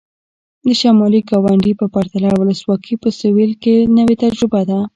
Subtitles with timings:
[0.65, 4.79] د شمالي ګاونډي په پرتله ولسواکي په سوېل کې نوې تجربه ده.